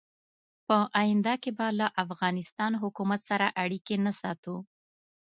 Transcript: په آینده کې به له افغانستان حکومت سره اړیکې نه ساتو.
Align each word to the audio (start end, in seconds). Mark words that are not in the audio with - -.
په 0.67 0.77
آینده 1.01 1.33
کې 1.41 1.51
به 1.57 1.67
له 1.79 1.87
افغانستان 2.03 2.71
حکومت 2.83 3.19
سره 3.29 3.45
اړیکې 3.63 3.95
نه 4.05 4.11
ساتو. 4.21 4.55